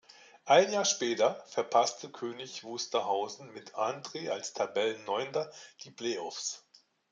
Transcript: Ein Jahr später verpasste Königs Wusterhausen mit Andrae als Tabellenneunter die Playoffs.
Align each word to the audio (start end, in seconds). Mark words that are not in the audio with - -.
Ein 0.45 0.73
Jahr 0.73 0.85
später 0.85 1.35
verpasste 1.45 2.09
Königs 2.09 2.63
Wusterhausen 2.63 3.53
mit 3.53 3.75
Andrae 3.75 4.31
als 4.31 4.51
Tabellenneunter 4.53 5.51
die 5.83 5.91
Playoffs. 5.91 6.65